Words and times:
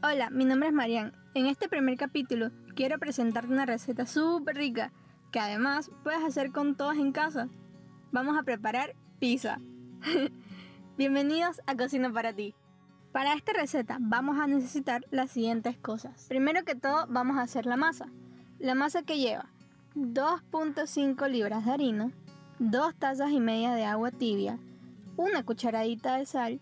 Hola, 0.00 0.30
mi 0.30 0.44
nombre 0.44 0.68
es 0.68 0.74
Marian. 0.74 1.12
En 1.34 1.46
este 1.46 1.68
primer 1.68 1.96
capítulo 1.96 2.52
quiero 2.76 3.00
presentarte 3.00 3.52
una 3.52 3.66
receta 3.66 4.06
súper 4.06 4.54
rica 4.54 4.92
que 5.32 5.40
además 5.40 5.90
puedes 6.04 6.22
hacer 6.22 6.52
con 6.52 6.76
todos 6.76 6.94
en 6.94 7.10
casa. 7.10 7.48
Vamos 8.12 8.38
a 8.38 8.44
preparar 8.44 8.94
pizza. 9.18 9.58
Bienvenidos 10.96 11.60
a 11.66 11.74
Cocina 11.74 12.12
para 12.12 12.32
ti. 12.32 12.54
Para 13.10 13.34
esta 13.34 13.52
receta 13.52 13.98
vamos 14.00 14.38
a 14.38 14.46
necesitar 14.46 15.04
las 15.10 15.32
siguientes 15.32 15.76
cosas. 15.78 16.26
Primero 16.28 16.64
que 16.64 16.76
todo 16.76 17.06
vamos 17.08 17.36
a 17.36 17.42
hacer 17.42 17.66
la 17.66 17.76
masa. 17.76 18.06
La 18.60 18.76
masa 18.76 19.02
que 19.02 19.18
lleva 19.18 19.46
2.5 19.96 21.28
libras 21.28 21.64
de 21.64 21.72
harina, 21.72 22.12
2 22.60 22.94
tazas 22.94 23.32
y 23.32 23.40
media 23.40 23.74
de 23.74 23.84
agua 23.84 24.12
tibia, 24.12 24.60
una 25.16 25.42
cucharadita 25.42 26.18
de 26.18 26.26
sal, 26.26 26.60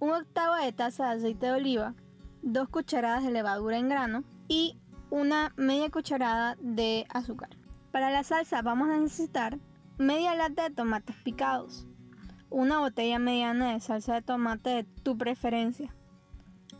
un 0.00 0.10
octavo 0.10 0.56
de 0.56 0.72
taza 0.72 1.10
de 1.10 1.18
aceite 1.18 1.46
de 1.46 1.52
oliva, 1.52 1.94
2 2.42 2.68
cucharadas 2.68 3.24
de 3.24 3.30
levadura 3.30 3.78
en 3.78 3.88
grano 3.88 4.24
y 4.48 4.78
una 5.10 5.52
media 5.56 5.90
cucharada 5.90 6.56
de 6.60 7.06
azúcar. 7.10 7.50
Para 7.92 8.10
la 8.10 8.24
salsa 8.24 8.62
vamos 8.62 8.88
a 8.90 8.98
necesitar 8.98 9.58
media 9.98 10.34
lata 10.34 10.68
de 10.68 10.74
tomates 10.74 11.16
picados, 11.16 11.86
una 12.50 12.78
botella 12.78 13.18
mediana 13.18 13.72
de 13.72 13.80
salsa 13.80 14.14
de 14.14 14.22
tomate 14.22 14.70
de 14.70 14.84
tu 14.84 15.16
preferencia, 15.18 15.94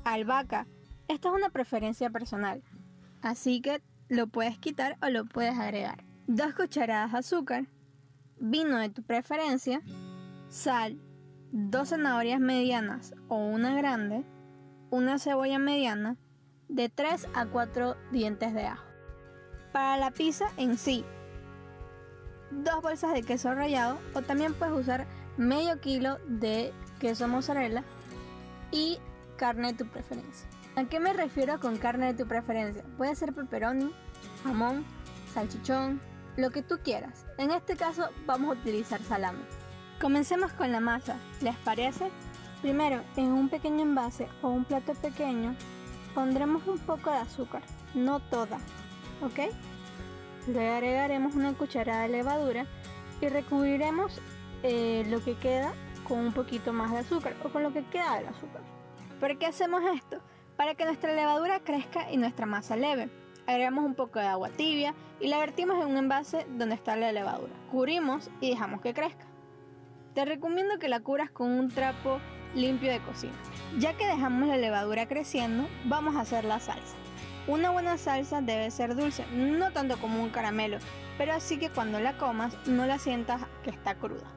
albahaca, 0.04 0.66
esta 1.08 1.28
es 1.28 1.34
una 1.34 1.50
preferencia 1.50 2.10
personal, 2.10 2.62
así 3.22 3.60
que 3.60 3.82
lo 4.08 4.26
puedes 4.26 4.58
quitar 4.58 4.96
o 5.02 5.08
lo 5.08 5.24
puedes 5.24 5.58
agregar, 5.58 6.04
dos 6.26 6.54
cucharadas 6.54 7.12
de 7.12 7.18
azúcar, 7.18 7.66
vino 8.38 8.78
de 8.78 8.90
tu 8.90 9.02
preferencia, 9.02 9.82
sal, 10.48 11.00
dos 11.50 11.88
zanahorias 11.88 12.40
medianas 12.40 13.14
o 13.28 13.36
una 13.36 13.74
grande, 13.74 14.24
una 14.90 15.18
cebolla 15.18 15.58
mediana, 15.58 16.16
de 16.68 16.88
3 16.88 17.28
a 17.34 17.46
4 17.46 17.96
dientes 18.12 18.54
de 18.54 18.66
ajo. 18.66 18.84
Para 19.72 19.96
la 19.96 20.10
pizza 20.10 20.50
en 20.56 20.78
sí, 20.78 21.04
dos 22.50 22.82
bolsas 22.82 23.12
de 23.12 23.22
queso 23.22 23.54
rallado 23.54 23.98
o 24.14 24.22
también 24.22 24.54
puedes 24.54 24.74
usar 24.74 25.06
medio 25.36 25.80
kilo 25.80 26.18
de 26.26 26.72
queso 27.00 27.28
mozzarella 27.28 27.84
y 28.70 28.98
carne 29.36 29.72
de 29.72 29.84
tu 29.84 29.90
preferencia. 29.90 30.48
¿A 30.76 30.84
qué 30.84 31.00
me 31.00 31.12
refiero 31.12 31.58
con 31.60 31.76
carne 31.76 32.12
de 32.12 32.22
tu 32.22 32.28
preferencia? 32.28 32.84
Puede 32.96 33.14
ser 33.14 33.32
pepperoni, 33.32 33.92
jamón, 34.44 34.84
salchichón, 35.32 36.00
lo 36.36 36.50
que 36.50 36.62
tú 36.62 36.78
quieras. 36.82 37.26
En 37.36 37.50
este 37.50 37.76
caso 37.76 38.08
vamos 38.26 38.56
a 38.56 38.60
utilizar 38.60 39.02
salami. 39.02 39.42
Comencemos 40.00 40.52
con 40.52 40.70
la 40.70 40.80
masa, 40.80 41.16
¿les 41.40 41.56
parece? 41.56 42.10
Primero, 42.62 43.02
en 43.16 43.32
un 43.32 43.48
pequeño 43.48 43.82
envase 43.82 44.28
o 44.42 44.48
un 44.48 44.64
plato 44.64 44.94
pequeño, 44.94 45.54
pondremos 46.14 46.66
un 46.66 46.78
poco 46.78 47.10
de 47.10 47.18
azúcar, 47.18 47.62
no 47.94 48.18
toda, 48.18 48.58
¿ok? 49.22 49.54
Le 50.48 50.68
agregaremos 50.68 51.36
una 51.36 51.52
cucharada 51.52 52.02
de 52.02 52.08
levadura 52.08 52.66
y 53.20 53.28
recubriremos 53.28 54.20
eh, 54.64 55.04
lo 55.08 55.22
que 55.22 55.36
queda 55.36 55.72
con 56.06 56.18
un 56.18 56.32
poquito 56.32 56.72
más 56.72 56.90
de 56.90 56.98
azúcar 56.98 57.34
o 57.44 57.50
con 57.50 57.62
lo 57.62 57.72
que 57.72 57.84
queda 57.84 58.16
del 58.16 58.26
azúcar. 58.26 58.62
¿Por 59.20 59.38
qué 59.38 59.46
hacemos 59.46 59.82
esto? 59.94 60.20
Para 60.56 60.74
que 60.74 60.84
nuestra 60.84 61.14
levadura 61.14 61.60
crezca 61.60 62.10
y 62.10 62.16
nuestra 62.16 62.46
masa 62.46 62.76
leve. 62.76 63.08
Agregamos 63.46 63.84
un 63.84 63.94
poco 63.94 64.18
de 64.18 64.26
agua 64.26 64.48
tibia 64.50 64.94
y 65.20 65.28
la 65.28 65.38
vertimos 65.38 65.80
en 65.80 65.90
un 65.90 65.96
envase 65.96 66.46
donde 66.56 66.74
está 66.74 66.96
la 66.96 67.12
levadura. 67.12 67.52
Cubrimos 67.70 68.30
y 68.40 68.50
dejamos 68.50 68.80
que 68.80 68.94
crezca. 68.94 69.26
Te 70.14 70.24
recomiendo 70.24 70.78
que 70.78 70.88
la 70.88 71.00
cubras 71.00 71.30
con 71.30 71.50
un 71.52 71.68
trapo 71.68 72.18
limpio 72.54 72.90
de 72.90 73.00
cocina. 73.00 73.34
Ya 73.78 73.94
que 73.94 74.06
dejamos 74.06 74.48
la 74.48 74.56
levadura 74.56 75.06
creciendo, 75.06 75.68
vamos 75.84 76.16
a 76.16 76.20
hacer 76.20 76.44
la 76.44 76.60
salsa. 76.60 76.94
Una 77.46 77.70
buena 77.70 77.96
salsa 77.96 78.40
debe 78.40 78.70
ser 78.70 78.94
dulce, 78.94 79.24
no 79.32 79.70
tanto 79.72 79.98
como 79.98 80.22
un 80.22 80.30
caramelo, 80.30 80.78
pero 81.16 81.32
así 81.32 81.58
que 81.58 81.70
cuando 81.70 81.98
la 82.00 82.18
comas 82.18 82.56
no 82.66 82.86
la 82.86 82.98
sientas 82.98 83.42
que 83.62 83.70
está 83.70 83.94
cruda. 83.94 84.30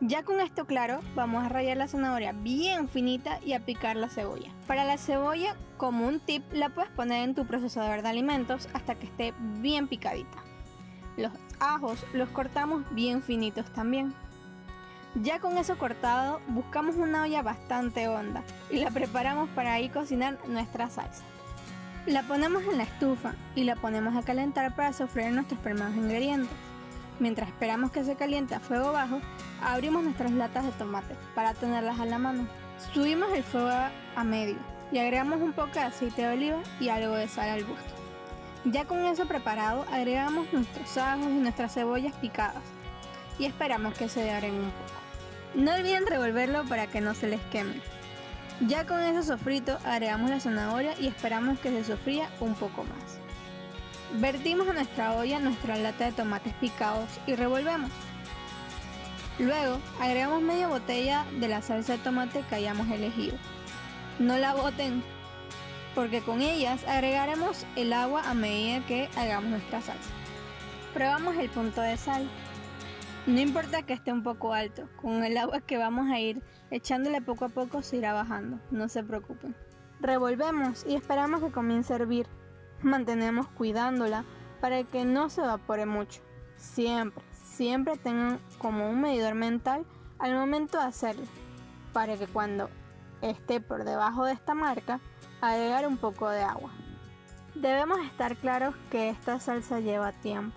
Ya 0.00 0.22
con 0.22 0.40
esto 0.40 0.64
claro, 0.64 1.00
vamos 1.16 1.44
a 1.44 1.48
rallar 1.48 1.76
la 1.76 1.88
zanahoria 1.88 2.32
bien 2.32 2.88
finita 2.88 3.40
y 3.44 3.54
a 3.54 3.64
picar 3.64 3.96
la 3.96 4.08
cebolla. 4.08 4.52
Para 4.68 4.84
la 4.84 4.96
cebolla, 4.96 5.56
como 5.76 6.06
un 6.06 6.20
tip, 6.20 6.44
la 6.52 6.68
puedes 6.68 6.90
poner 6.92 7.24
en 7.24 7.34
tu 7.34 7.46
procesador 7.46 8.02
de 8.02 8.08
alimentos 8.08 8.68
hasta 8.74 8.94
que 8.94 9.06
esté 9.06 9.34
bien 9.58 9.88
picadita. 9.88 10.38
Los 11.16 11.32
ajos 11.58 12.04
los 12.12 12.28
cortamos 12.28 12.84
bien 12.94 13.22
finitos 13.22 13.72
también. 13.72 14.14
Ya 15.14 15.40
con 15.40 15.56
eso 15.56 15.78
cortado, 15.78 16.40
buscamos 16.48 16.96
una 16.96 17.22
olla 17.22 17.42
bastante 17.42 18.08
honda 18.08 18.42
y 18.70 18.78
la 18.78 18.90
preparamos 18.90 19.48
para 19.50 19.72
ahí 19.72 19.88
cocinar 19.88 20.38
nuestra 20.46 20.90
salsa. 20.90 21.22
La 22.06 22.22
ponemos 22.24 22.62
en 22.64 22.76
la 22.76 22.84
estufa 22.84 23.34
y 23.54 23.64
la 23.64 23.74
ponemos 23.74 24.16
a 24.16 24.22
calentar 24.22 24.74
para 24.76 24.92
sofreír 24.92 25.32
nuestros 25.32 25.60
primeros 25.60 25.94
ingredientes. 25.94 26.56
Mientras 27.20 27.48
esperamos 27.48 27.90
que 27.90 28.04
se 28.04 28.16
caliente 28.16 28.54
a 28.54 28.60
fuego 28.60 28.92
bajo, 28.92 29.20
abrimos 29.62 30.04
nuestras 30.04 30.30
latas 30.30 30.64
de 30.64 30.72
tomate 30.72 31.16
para 31.34 31.54
tenerlas 31.54 31.98
a 31.98 32.06
la 32.06 32.18
mano. 32.18 32.46
Subimos 32.92 33.32
el 33.32 33.42
fuego 33.42 33.70
a 34.14 34.24
medio 34.24 34.56
y 34.92 34.98
agregamos 34.98 35.40
un 35.40 35.52
poco 35.52 35.72
de 35.72 35.80
aceite 35.80 36.22
de 36.22 36.34
oliva 36.34 36.58
y 36.80 36.90
algo 36.90 37.14
de 37.14 37.28
sal 37.28 37.48
al 37.48 37.64
gusto. 37.64 37.94
Ya 38.66 38.84
con 38.84 39.04
eso 39.04 39.26
preparado, 39.26 39.84
agregamos 39.90 40.52
nuestros 40.52 40.96
ajos 40.98 41.26
y 41.26 41.38
nuestras 41.38 41.74
cebollas 41.74 42.14
picadas 42.16 42.62
y 43.38 43.46
esperamos 43.46 43.94
que 43.94 44.08
se 44.08 44.26
doren 44.26 44.54
un 44.54 44.70
poco. 44.70 44.98
No 45.54 45.74
olviden 45.74 46.06
revolverlo 46.06 46.64
para 46.64 46.86
que 46.86 47.00
no 47.00 47.14
se 47.14 47.28
les 47.28 47.40
queme. 47.52 47.80
Ya 48.66 48.86
con 48.86 49.00
eso 49.00 49.22
sofrito 49.22 49.78
agregamos 49.84 50.30
la 50.30 50.40
zanahoria 50.40 50.94
y 50.98 51.06
esperamos 51.06 51.58
que 51.60 51.70
se 51.70 51.84
sofría 51.84 52.28
un 52.40 52.54
poco 52.54 52.84
más. 52.84 53.18
Vertimos 54.20 54.68
a 54.68 54.72
nuestra 54.72 55.14
olla 55.14 55.38
nuestra 55.38 55.76
lata 55.76 56.06
de 56.06 56.12
tomates 56.12 56.54
picados 56.54 57.08
y 57.26 57.34
revolvemos. 57.34 57.90
Luego 59.38 59.78
agregamos 60.00 60.42
media 60.42 60.66
botella 60.66 61.24
de 61.38 61.46
la 61.46 61.62
salsa 61.62 61.92
de 61.92 61.98
tomate 61.98 62.42
que 62.48 62.56
hayamos 62.56 62.90
elegido. 62.90 63.36
No 64.18 64.36
la 64.36 64.54
boten 64.54 65.04
porque 65.94 66.20
con 66.20 66.42
ellas 66.42 66.82
agregaremos 66.88 67.64
el 67.76 67.92
agua 67.92 68.22
a 68.28 68.34
medida 68.34 68.84
que 68.86 69.08
hagamos 69.16 69.50
nuestra 69.50 69.80
salsa. 69.80 70.10
Probamos 70.94 71.36
el 71.36 71.48
punto 71.50 71.80
de 71.80 71.96
sal. 71.96 72.28
No 73.28 73.40
importa 73.40 73.82
que 73.82 73.92
esté 73.92 74.10
un 74.10 74.22
poco 74.22 74.54
alto, 74.54 74.88
con 74.96 75.22
el 75.22 75.36
agua 75.36 75.60
que 75.60 75.76
vamos 75.76 76.10
a 76.10 76.18
ir 76.18 76.42
echándole 76.70 77.20
poco 77.20 77.44
a 77.44 77.50
poco 77.50 77.82
se 77.82 77.98
irá 77.98 78.14
bajando, 78.14 78.58
no 78.70 78.88
se 78.88 79.04
preocupen. 79.04 79.54
Revolvemos 80.00 80.86
y 80.88 80.94
esperamos 80.94 81.42
que 81.42 81.50
comience 81.50 81.92
a 81.92 81.96
hervir. 81.96 82.26
Mantenemos 82.80 83.46
cuidándola 83.48 84.24
para 84.62 84.82
que 84.84 85.04
no 85.04 85.28
se 85.28 85.42
evapore 85.42 85.84
mucho. 85.84 86.22
Siempre, 86.56 87.22
siempre 87.34 87.98
tengan 87.98 88.40
como 88.56 88.88
un 88.88 89.02
medidor 89.02 89.34
mental 89.34 89.84
al 90.18 90.34
momento 90.34 90.78
de 90.78 90.84
hacerlo, 90.84 91.26
para 91.92 92.16
que 92.16 92.28
cuando 92.28 92.70
esté 93.20 93.60
por 93.60 93.84
debajo 93.84 94.24
de 94.24 94.32
esta 94.32 94.54
marca, 94.54 95.00
agregar 95.42 95.86
un 95.86 95.98
poco 95.98 96.30
de 96.30 96.40
agua. 96.40 96.70
Debemos 97.54 97.98
estar 98.06 98.36
claros 98.36 98.74
que 98.90 99.10
esta 99.10 99.38
salsa 99.38 99.80
lleva 99.80 100.12
tiempo. 100.12 100.56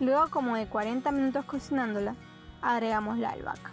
Luego 0.00 0.28
como 0.30 0.56
de 0.56 0.66
40 0.66 1.10
minutos 1.12 1.44
cocinándola, 1.44 2.14
agregamos 2.60 3.18
la 3.18 3.30
albahaca. 3.30 3.70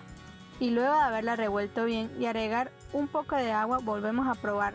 Y 0.59 0.71
luego 0.71 0.93
de 0.93 1.01
haberla 1.01 1.35
revuelto 1.35 1.85
bien 1.85 2.11
y 2.19 2.25
agregar 2.25 2.71
un 2.93 3.07
poco 3.07 3.35
de 3.35 3.51
agua, 3.51 3.79
volvemos 3.81 4.27
a 4.27 4.39
probar 4.39 4.73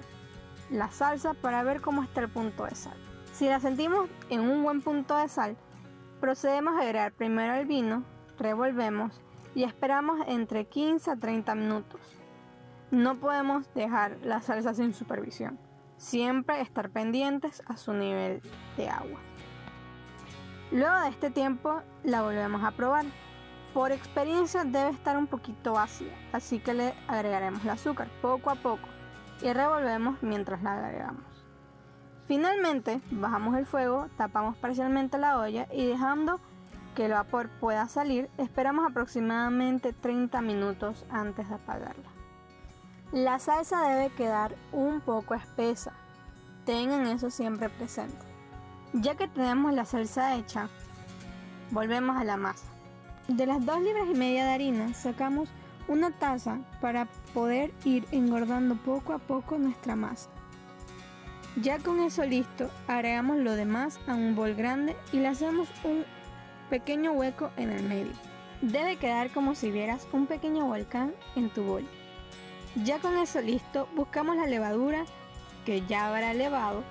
la 0.71 0.91
salsa 0.91 1.35
para 1.35 1.63
ver 1.63 1.81
cómo 1.81 2.03
está 2.03 2.21
el 2.21 2.29
punto 2.29 2.65
de 2.65 2.75
sal. 2.75 2.97
Si 3.33 3.47
la 3.47 3.61
sentimos 3.61 4.09
en 4.31 4.41
un 4.41 4.63
buen 4.63 4.81
punto 4.81 5.17
de 5.17 5.29
sal, 5.29 5.57
Procedemos 6.25 6.75
a 6.77 6.79
agregar 6.79 7.13
primero 7.13 7.53
el 7.53 7.67
vino, 7.67 8.03
revolvemos 8.39 9.21
y 9.55 9.65
esperamos 9.65 10.21
entre 10.27 10.65
15 10.65 11.11
a 11.11 11.17
30 11.17 11.55
minutos. 11.55 12.01
No 12.91 13.17
podemos 13.17 13.67
dejar 13.75 14.17
la 14.23 14.41
salsa 14.41 14.73
sin 14.73 14.95
supervisión. 14.95 15.59
Siempre 15.99 16.63
estar 16.63 16.89
pendientes 16.89 17.63
a 17.67 17.77
su 17.77 17.93
nivel 17.93 18.41
de 18.79 18.89
agua. 18.89 19.21
Luego 20.75 21.03
de 21.03 21.09
este 21.11 21.31
tiempo 21.31 21.83
la 22.03 22.23
volvemos 22.23 22.65
a 22.65 22.73
probar. 22.73 23.05
Por 23.73 23.93
experiencia 23.93 24.65
debe 24.65 24.91
estar 24.91 25.17
un 25.17 25.29
poquito 25.29 25.79
ácida, 25.79 26.11
así 26.33 26.59
que 26.59 26.75
le 26.75 26.95
agregaremos 27.07 27.63
el 27.63 27.71
azúcar 27.71 28.09
poco 28.21 28.51
a 28.51 28.57
poco 28.57 28.89
y 29.41 29.53
revolvemos 29.53 30.21
mientras 30.21 30.65
la 30.65 30.75
agregamos. 30.75 31.23
Finalmente, 32.27 33.01
bajamos 33.13 33.57
el 33.57 33.67
fuego, 33.67 34.09
tapamos 34.17 34.57
parcialmente 34.57 35.17
la 35.17 35.39
olla 35.39 35.69
y 35.73 35.87
dejando 35.87 36.41
que 36.97 37.07
el 37.07 37.13
vapor 37.13 37.51
pueda 37.61 37.87
salir, 37.87 38.29
esperamos 38.37 38.85
aproximadamente 38.85 39.93
30 39.93 40.41
minutos 40.41 41.07
antes 41.09 41.49
de 41.49 41.55
apagarla. 41.55 42.11
La 43.13 43.39
salsa 43.39 43.81
debe 43.91 44.13
quedar 44.17 44.57
un 44.73 45.01
poco 45.03 45.35
espesa, 45.35 45.93
tengan 46.65 47.07
eso 47.07 47.31
siempre 47.31 47.69
presente. 47.69 48.34
Ya 49.03 49.17
que 49.17 49.27
tenemos 49.27 49.73
la 49.73 49.85
salsa 49.85 50.37
hecha, 50.37 50.69
volvemos 51.73 52.17
a 52.17 52.23
la 52.23 52.37
masa. 52.37 52.65
De 53.27 53.45
las 53.45 53.67
2 53.67 53.81
libras 53.81 54.07
y 54.09 54.17
media 54.17 54.45
de 54.45 54.53
harina 54.53 54.95
sacamos 54.95 55.49
una 55.89 56.13
taza 56.13 56.61
para 56.81 57.07
poder 57.35 57.73
ir 57.85 58.07
engordando 58.13 58.77
poco 58.77 59.13
a 59.13 59.19
poco 59.19 59.59
nuestra 59.59 59.97
masa. 59.97 60.31
Ya 61.57 61.81
con 61.81 61.99
eso 61.99 62.25
listo, 62.25 62.71
agregamos 62.87 63.39
lo 63.39 63.57
demás 63.57 63.99
a 64.07 64.15
un 64.15 64.37
bol 64.37 64.55
grande 64.55 64.97
y 65.13 65.19
le 65.19 65.27
hacemos 65.27 65.69
un 65.83 66.05
pequeño 66.71 67.15
hueco 67.15 67.51
en 67.57 67.73
el 67.73 67.83
medio. 67.83 68.13
Debe 68.63 68.97
quedar 68.97 69.31
como 69.31 69.57
si 69.57 69.73
vieras 69.73 70.07
un 70.13 70.27
pequeño 70.27 70.67
volcán 70.67 71.15
en 71.35 71.51
tu 71.51 71.65
bol. 71.65 71.85
Ya 72.85 73.01
con 73.01 73.19
eso 73.19 73.41
listo, 73.41 73.89
buscamos 73.97 74.37
la 74.37 74.47
levadura 74.47 75.05
que 75.67 75.85
ya 75.85 76.07
habrá 76.07 76.33
levado 76.33 76.85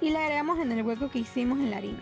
y 0.00 0.10
la 0.10 0.20
agregamos 0.20 0.58
en 0.58 0.72
el 0.72 0.82
hueco 0.82 1.10
que 1.10 1.20
hicimos 1.20 1.58
en 1.58 1.70
la 1.70 1.78
harina. 1.78 2.00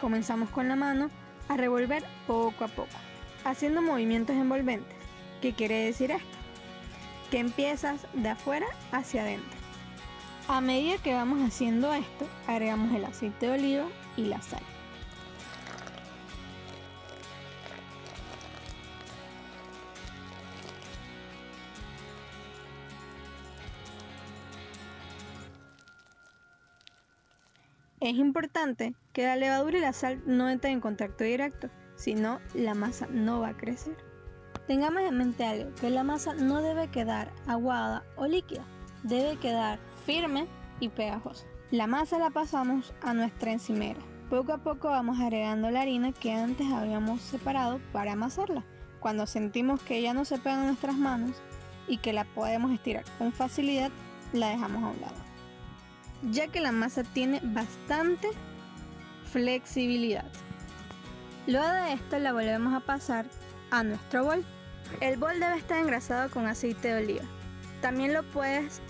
Comenzamos 0.00 0.50
con 0.50 0.68
la 0.68 0.76
mano 0.76 1.10
a 1.48 1.56
revolver 1.56 2.04
poco 2.26 2.64
a 2.64 2.68
poco, 2.68 2.96
haciendo 3.44 3.82
movimientos 3.82 4.36
envolventes. 4.36 4.96
¿Qué 5.40 5.52
quiere 5.52 5.84
decir 5.84 6.10
esto? 6.10 6.38
Que 7.30 7.38
empiezas 7.38 8.06
de 8.12 8.28
afuera 8.28 8.66
hacia 8.90 9.22
adentro. 9.22 9.58
A 10.48 10.60
medida 10.60 10.98
que 10.98 11.14
vamos 11.14 11.40
haciendo 11.42 11.92
esto, 11.92 12.26
agregamos 12.46 12.94
el 12.94 13.04
aceite 13.04 13.46
de 13.46 13.52
oliva 13.52 13.86
y 14.16 14.24
la 14.26 14.42
sal. 14.42 14.62
Es 28.02 28.16
importante 28.16 28.96
que 29.12 29.22
la 29.22 29.36
levadura 29.36 29.78
y 29.78 29.80
la 29.80 29.92
sal 29.92 30.20
no 30.26 30.50
entren 30.50 30.72
en 30.72 30.80
contacto 30.80 31.22
directo, 31.22 31.70
si 31.94 32.16
no 32.16 32.40
la 32.52 32.74
masa 32.74 33.06
no 33.06 33.38
va 33.38 33.50
a 33.50 33.56
crecer. 33.56 33.96
Tengamos 34.66 35.02
en 35.02 35.16
mente 35.16 35.44
algo, 35.44 35.72
que 35.76 35.88
la 35.88 36.02
masa 36.02 36.34
no 36.34 36.62
debe 36.62 36.88
quedar 36.88 37.30
aguada 37.46 38.02
o 38.16 38.26
líquida, 38.26 38.64
debe 39.04 39.36
quedar 39.36 39.78
firme 40.04 40.48
y 40.80 40.88
pegajosa. 40.88 41.46
La 41.70 41.86
masa 41.86 42.18
la 42.18 42.30
pasamos 42.30 42.92
a 43.02 43.14
nuestra 43.14 43.52
encimera. 43.52 44.00
Poco 44.28 44.52
a 44.52 44.58
poco 44.58 44.88
vamos 44.88 45.20
agregando 45.20 45.70
la 45.70 45.82
harina 45.82 46.10
que 46.10 46.32
antes 46.32 46.72
habíamos 46.72 47.20
separado 47.20 47.80
para 47.92 48.14
amasarla. 48.14 48.64
Cuando 48.98 49.28
sentimos 49.28 49.80
que 49.80 50.02
ya 50.02 50.12
no 50.12 50.24
se 50.24 50.38
pega 50.38 50.58
en 50.58 50.66
nuestras 50.66 50.96
manos 50.96 51.40
y 51.86 51.98
que 51.98 52.12
la 52.12 52.24
podemos 52.24 52.72
estirar 52.72 53.04
con 53.18 53.32
facilidad, 53.32 53.92
la 54.32 54.48
dejamos 54.48 54.82
a 54.82 54.88
un 54.88 55.00
lado 55.00 55.21
ya 56.30 56.48
que 56.48 56.60
la 56.60 56.72
masa 56.72 57.02
tiene 57.02 57.40
bastante 57.42 58.28
flexibilidad. 59.32 60.26
Luego 61.46 61.66
de 61.66 61.94
esto 61.94 62.18
la 62.18 62.32
volvemos 62.32 62.74
a 62.74 62.80
pasar 62.80 63.26
a 63.70 63.82
nuestro 63.82 64.24
bol. 64.24 64.44
El 65.00 65.16
bol 65.16 65.40
debe 65.40 65.56
estar 65.56 65.78
engrasado 65.78 66.30
con 66.30 66.46
aceite 66.46 66.88
de 66.88 67.02
oliva. 67.02 67.24
También 67.80 68.12
lo 68.12 68.22
puedes 68.30 68.80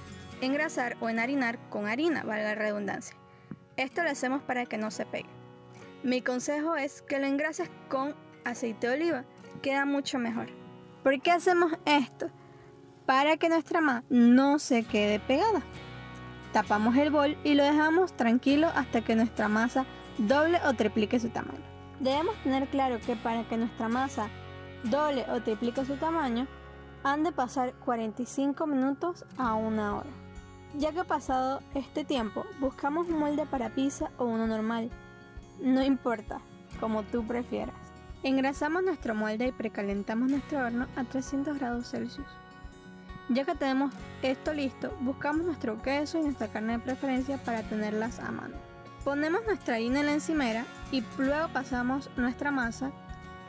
engrasar 0.43 0.97
o 1.01 1.09
enharinar 1.09 1.59
con 1.71 1.87
harina, 1.87 2.25
valga 2.25 2.51
la 2.51 2.55
redundancia. 2.55 3.17
Esto 3.77 4.03
lo 4.03 4.11
hacemos 4.11 4.43
para 4.43 4.67
que 4.67 4.77
no 4.77 4.91
se 4.91 5.07
pegue. 5.07 5.31
Mi 6.03 6.21
consejo 6.21 6.77
es 6.77 7.01
que 7.03 7.19
lo 7.19 7.27
engrases 7.27 7.71
con 7.89 8.15
aceite 8.45 8.89
de 8.89 8.95
oliva, 8.95 9.25
queda 9.63 9.87
mucho 9.87 10.19
mejor. 10.19 10.49
¿Por 11.03 11.21
qué 11.23 11.31
hacemos 11.31 11.73
esto? 11.87 12.31
Para 13.07 13.37
que 13.37 13.49
nuestra 13.49 13.81
masa 13.81 14.05
no 14.11 14.59
se 14.59 14.83
quede 14.85 15.21
pegada. 15.21 15.63
Tapamos 16.53 16.97
el 16.97 17.11
bol 17.11 17.37
y 17.45 17.55
lo 17.55 17.65
dejamos 17.65 18.13
tranquilo 18.13 18.69
hasta 18.75 19.01
que 19.01 19.17
nuestra 19.17 19.49
masa 19.49 19.87
doble 20.19 20.61
o 20.67 20.75
triplique 20.75 21.19
su 21.19 21.31
tamaño. 21.31 21.65
Debemos 22.01 22.35
tener 22.43 22.69
claro 22.69 23.01
que 23.01 23.17
para 23.17 23.45
que 23.49 23.57
nuestra 23.57 23.89
masa 23.89 24.29
doble 24.85 25.25
o 25.31 25.41
triplique 25.41 25.85
su 25.85 25.97
tamaño, 25.97 26.47
han 27.05 27.25
de 27.25 27.33
pasar 27.33 27.73
45 27.85 28.67
minutos 28.67 29.25
a 29.39 29.55
una 29.55 29.97
hora. 29.97 30.11
Ya 30.75 30.93
que 30.93 31.05
pasado 31.05 31.61
este 31.75 32.05
tiempo, 32.05 32.45
buscamos 32.61 33.09
un 33.09 33.19
molde 33.19 33.47
para 33.47 33.75
pizza 33.75 34.11
o 34.19 34.25
uno 34.25 34.47
normal. 34.47 34.91
No 35.61 35.83
importa, 35.83 36.41
como 36.81 37.03
tú 37.03 37.27
prefieras. 37.27 37.75
Engrasamos 38.23 38.83
nuestro 38.83 39.15
molde 39.15 39.49
y 39.49 39.53
precalentamos 39.53 40.31
nuestro 40.31 40.65
horno 40.65 40.87
a 40.97 41.05
300 41.05 41.59
grados 41.59 41.91
Celsius. 41.91 42.27
Ya 43.29 43.45
que 43.45 43.55
tenemos 43.55 43.93
esto 44.23 44.53
listo, 44.53 44.97
buscamos 45.01 45.47
nuestro 45.47 45.81
queso 45.81 46.19
y 46.19 46.23
nuestra 46.23 46.49
carne 46.49 46.75
de 46.75 46.79
preferencia 46.81 47.39
para 47.39 47.63
tenerlas 47.63 48.19
a 48.19 48.31
mano. 48.31 48.57
Ponemos 49.05 49.43
nuestra 49.47 49.77
harina 49.77 50.01
en 50.01 50.07
la 50.07 50.13
encimera 50.13 50.65
y 50.91 51.03
luego 51.19 51.49
pasamos 51.49 52.11
nuestra 52.17 52.51
masa. 52.51 52.93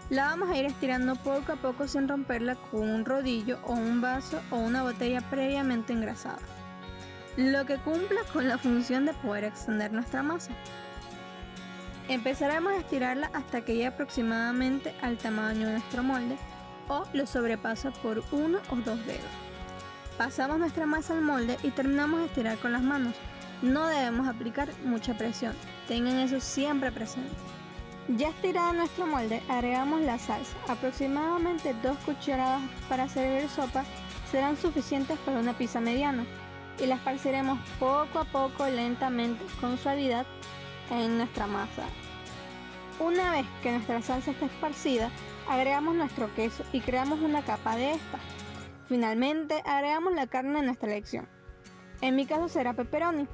La 0.09 0.25
vamos 0.25 0.49
a 0.49 0.57
ir 0.57 0.65
estirando 0.65 1.15
poco 1.15 1.53
a 1.53 1.55
poco 1.55 1.87
sin 1.87 2.07
romperla 2.07 2.55
con 2.55 2.89
un 2.89 3.05
rodillo 3.05 3.59
o 3.63 3.73
un 3.73 4.01
vaso 4.01 4.41
o 4.51 4.57
una 4.57 4.83
botella 4.83 5.21
previamente 5.29 5.93
engrasada. 5.93 6.39
Lo 7.35 7.65
que 7.65 7.77
cumpla 7.77 8.21
con 8.31 8.47
la 8.47 8.57
función 8.57 9.05
de 9.05 9.13
poder 9.13 9.45
extender 9.45 9.91
nuestra 9.91 10.21
masa. 10.21 10.51
Empezaremos 12.09 12.73
a 12.73 12.77
estirarla 12.77 13.31
hasta 13.33 13.61
que 13.61 13.73
llegue 13.73 13.87
aproximadamente 13.87 14.93
al 15.01 15.17
tamaño 15.17 15.67
de 15.67 15.73
nuestro 15.73 16.03
molde 16.03 16.37
o 16.89 17.05
lo 17.13 17.25
sobrepasa 17.25 17.91
por 17.91 18.23
uno 18.31 18.59
o 18.69 18.75
dos 18.75 19.03
dedos. 19.05 19.52
Pasamos 20.17 20.59
nuestra 20.59 20.85
masa 20.85 21.13
al 21.13 21.21
molde 21.21 21.57
y 21.63 21.71
terminamos 21.71 22.19
de 22.19 22.25
estirar 22.27 22.57
con 22.59 22.71
las 22.71 22.83
manos. 22.83 23.15
No 23.63 23.87
debemos 23.87 24.27
aplicar 24.27 24.69
mucha 24.83 25.17
presión, 25.17 25.53
tengan 25.87 26.19
eso 26.19 26.39
siempre 26.39 26.91
presente. 26.91 27.31
Ya 28.09 28.29
estirado 28.29 28.73
nuestro 28.73 29.07
molde, 29.07 29.41
agregamos 29.49 30.01
la 30.01 30.19
salsa. 30.19 30.55
Aproximadamente 30.67 31.73
2 31.81 31.97
cucharadas 32.05 32.61
para 32.89 33.07
servir 33.07 33.49
sopa 33.49 33.85
serán 34.29 34.57
suficientes 34.57 35.17
para 35.19 35.39
una 35.39 35.53
pizza 35.53 35.79
mediana 35.79 36.25
y 36.79 36.85
la 36.85 36.95
esparciremos 36.95 37.59
poco 37.79 38.19
a 38.19 38.25
poco, 38.25 38.67
lentamente, 38.67 39.43
con 39.61 39.77
suavidad 39.77 40.25
en 40.91 41.17
nuestra 41.17 41.47
masa. 41.47 41.83
Una 42.99 43.31
vez 43.31 43.45
que 43.63 43.71
nuestra 43.71 44.01
salsa 44.01 44.31
está 44.31 44.45
esparcida, 44.45 45.09
agregamos 45.49 45.95
nuestro 45.95 46.33
queso 46.35 46.63
y 46.71 46.81
creamos 46.81 47.19
una 47.19 47.41
capa 47.41 47.75
de 47.75 47.93
esta. 47.93 48.19
Finalmente, 48.87 49.61
agregamos 49.65 50.13
la 50.13 50.27
carne 50.27 50.59
a 50.59 50.61
nuestra 50.63 50.91
elección. 50.91 51.27
En 52.01 52.15
mi 52.15 52.25
caso 52.25 52.49
será 52.49 52.73
pepperoni, 52.73 53.27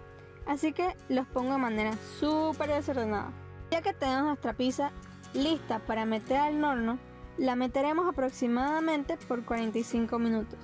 así 0.45 0.73
que 0.73 0.95
los 1.09 1.25
pongo 1.27 1.53
de 1.53 1.57
manera 1.57 1.93
súper 2.19 2.69
desordenada. 2.69 3.31
Ya 3.71 3.81
que 3.81 3.93
tenemos 3.93 4.25
nuestra 4.25 4.53
pizza 4.53 4.91
lista 5.33 5.79
para 5.79 6.05
meter 6.05 6.37
al 6.37 6.63
horno, 6.63 6.99
la 7.37 7.55
meteremos 7.55 8.07
aproximadamente 8.07 9.17
por 9.17 9.43
45 9.43 10.19
minutos. 10.19 10.59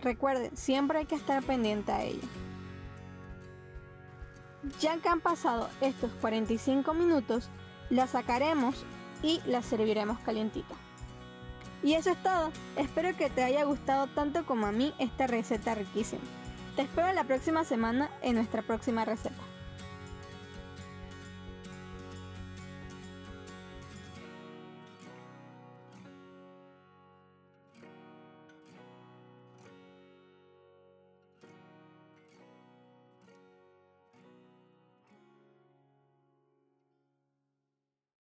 Recuerden, 0.00 0.56
siempre 0.56 0.98
hay 0.98 1.06
que 1.06 1.14
estar 1.14 1.42
pendiente 1.42 1.92
a 1.92 2.02
ella. 2.02 2.26
Ya 4.80 4.96
que 4.98 5.08
han 5.08 5.20
pasado 5.20 5.68
estos 5.80 6.10
45 6.20 6.92
minutos, 6.94 7.48
la 7.90 8.06
sacaremos 8.06 8.84
y 9.22 9.40
la 9.46 9.62
serviremos 9.62 10.18
calientita. 10.20 10.74
Y 11.82 11.94
eso 11.94 12.10
es 12.10 12.22
todo. 12.22 12.50
Espero 12.76 13.16
que 13.16 13.30
te 13.30 13.44
haya 13.44 13.64
gustado 13.64 14.06
tanto 14.08 14.44
como 14.44 14.66
a 14.66 14.72
mí 14.72 14.92
esta 14.98 15.26
receta 15.26 15.74
riquísima. 15.74 16.22
Te 16.76 16.82
espero 16.82 17.12
la 17.12 17.24
próxima 17.24 17.64
semana 17.64 18.10
en 18.22 18.36
nuestra 18.36 18.62
próxima 18.62 19.04
receta. 19.04 19.47